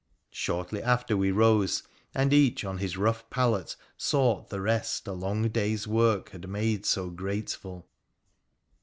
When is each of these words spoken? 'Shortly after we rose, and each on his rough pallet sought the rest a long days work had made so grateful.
'Shortly 0.31 0.81
after 0.81 1.15
we 1.15 1.29
rose, 1.29 1.83
and 2.15 2.33
each 2.33 2.65
on 2.65 2.79
his 2.79 2.97
rough 2.97 3.29
pallet 3.29 3.75
sought 3.97 4.49
the 4.49 4.59
rest 4.59 5.07
a 5.07 5.13
long 5.13 5.47
days 5.49 5.85
work 5.87 6.31
had 6.31 6.49
made 6.49 6.87
so 6.87 7.11
grateful. 7.11 7.87